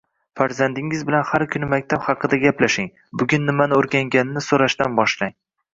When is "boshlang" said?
5.03-5.41